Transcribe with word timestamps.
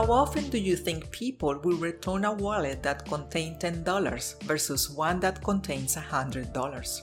How 0.00 0.12
often 0.12 0.48
do 0.48 0.56
you 0.56 0.76
think 0.76 1.10
people 1.10 1.60
will 1.62 1.76
return 1.76 2.24
a 2.24 2.32
wallet 2.32 2.82
that 2.82 3.04
contains 3.04 3.62
$10 3.62 4.44
versus 4.44 4.88
one 4.88 5.20
that 5.20 5.44
contains 5.44 5.94
$100? 5.94 7.02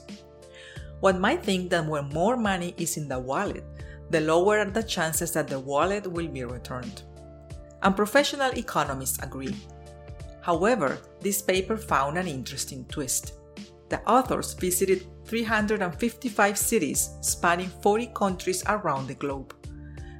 One 0.98 1.20
might 1.20 1.44
think 1.44 1.70
that 1.70 1.86
when 1.86 2.08
more 2.08 2.36
money 2.36 2.74
is 2.76 2.96
in 2.96 3.06
the 3.06 3.20
wallet, 3.20 3.62
the 4.10 4.22
lower 4.22 4.58
are 4.58 4.64
the 4.64 4.82
chances 4.82 5.30
that 5.34 5.46
the 5.46 5.60
wallet 5.60 6.10
will 6.10 6.26
be 6.26 6.42
returned. 6.42 7.02
And 7.84 7.94
professional 7.94 8.50
economists 8.58 9.22
agree. 9.22 9.54
However, 10.40 10.98
this 11.20 11.40
paper 11.40 11.76
found 11.76 12.18
an 12.18 12.26
interesting 12.26 12.84
twist. 12.86 13.34
The 13.90 14.00
authors 14.10 14.54
visited 14.54 15.06
355 15.24 16.58
cities 16.58 17.10
spanning 17.20 17.70
40 17.80 18.06
countries 18.08 18.64
around 18.66 19.06
the 19.06 19.14
globe. 19.14 19.54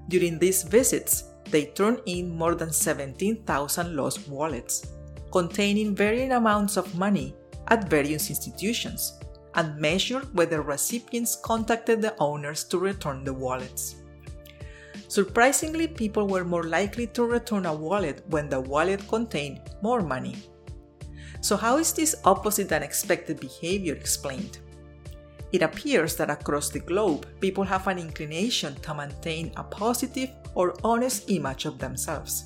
During 0.06 0.38
these 0.38 0.62
visits, 0.62 1.24
they 1.50 1.66
turned 1.66 2.00
in 2.06 2.36
more 2.36 2.54
than 2.54 2.72
17,000 2.72 3.96
lost 3.96 4.28
wallets, 4.28 4.92
containing 5.32 5.94
varying 5.94 6.32
amounts 6.32 6.76
of 6.76 6.94
money 6.96 7.34
at 7.68 7.88
various 7.90 8.30
institutions, 8.30 9.18
and 9.54 9.76
measured 9.78 10.32
whether 10.34 10.62
recipients 10.62 11.36
contacted 11.36 12.00
the 12.00 12.14
owners 12.18 12.64
to 12.64 12.78
return 12.78 13.24
the 13.24 13.32
wallets. 13.32 13.96
Surprisingly, 15.08 15.88
people 15.88 16.28
were 16.28 16.44
more 16.44 16.64
likely 16.64 17.06
to 17.06 17.24
return 17.24 17.64
a 17.66 17.74
wallet 17.74 18.22
when 18.28 18.48
the 18.48 18.60
wallet 18.60 19.06
contained 19.08 19.60
more 19.82 20.02
money. 20.02 20.36
So, 21.40 21.56
how 21.56 21.78
is 21.78 21.92
this 21.92 22.14
opposite 22.24 22.68
than 22.68 22.82
expected 22.82 23.40
behavior 23.40 23.94
explained? 23.94 24.58
It 25.52 25.62
appears 25.62 26.16
that 26.16 26.30
across 26.30 26.68
the 26.68 26.80
globe, 26.80 27.26
people 27.40 27.64
have 27.64 27.86
an 27.86 27.98
inclination 27.98 28.74
to 28.82 28.94
maintain 28.94 29.52
a 29.56 29.64
positive 29.64 30.30
or 30.54 30.74
honest 30.84 31.30
image 31.30 31.64
of 31.64 31.78
themselves. 31.78 32.44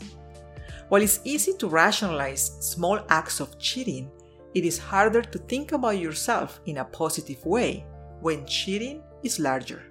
While 0.89 1.03
it's 1.03 1.21
easy 1.25 1.55
to 1.55 1.69
rationalize 1.69 2.57
small 2.61 3.01
acts 3.09 3.41
of 3.41 3.59
cheating, 3.59 4.11
it 4.55 4.65
is 4.65 4.79
harder 4.79 5.23
to 5.23 5.39
think 5.39 5.73
about 5.73 5.99
yourself 5.99 6.61
in 6.67 6.79
a 6.79 6.85
positive 6.85 7.45
way 7.47 7.87
when 8.21 8.47
cheating 8.47 9.03
is 9.23 9.41
larger. 9.41 9.83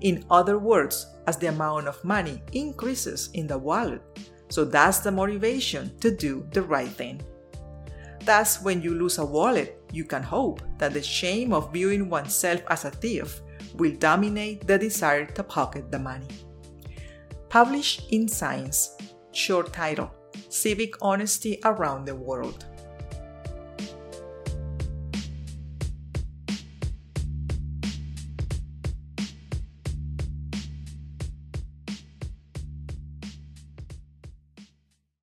In 0.00 0.24
other 0.30 0.58
words, 0.58 1.06
as 1.26 1.36
the 1.36 1.48
amount 1.48 1.86
of 1.86 2.02
money 2.04 2.42
increases 2.52 3.30
in 3.34 3.46
the 3.46 3.58
wallet, 3.58 4.02
so 4.48 4.64
that's 4.64 5.00
the 5.00 5.12
motivation 5.12 5.96
to 6.00 6.10
do 6.10 6.46
the 6.52 6.62
right 6.62 6.88
thing. 6.88 7.20
Thus, 8.24 8.62
when 8.62 8.80
you 8.80 8.94
lose 8.94 9.18
a 9.18 9.24
wallet, 9.24 9.82
you 9.92 10.04
can 10.04 10.22
hope 10.22 10.62
that 10.78 10.94
the 10.94 11.02
shame 11.02 11.52
of 11.52 11.72
viewing 11.72 12.08
oneself 12.08 12.62
as 12.68 12.84
a 12.84 12.90
thief 12.90 13.40
will 13.76 13.92
dominate 13.92 14.66
the 14.66 14.78
desire 14.78 15.26
to 15.26 15.42
pocket 15.42 15.90
the 15.90 15.98
money. 15.98 16.28
Published 17.50 18.10
in 18.10 18.26
Science, 18.26 18.96
short 19.32 19.72
title 19.72 20.10
Civic 20.48 20.94
Honesty 21.02 21.60
Around 21.64 22.06
the 22.06 22.14
World. 22.14 22.64